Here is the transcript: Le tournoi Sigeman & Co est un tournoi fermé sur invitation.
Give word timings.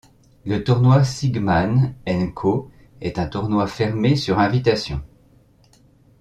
Le 0.47 0.63
tournoi 0.63 1.03
Sigeman 1.03 1.93
& 2.13 2.33
Co 2.33 2.71
est 3.01 3.19
un 3.19 3.27
tournoi 3.27 3.67
fermé 3.67 4.15
sur 4.15 4.39
invitation. 4.39 5.03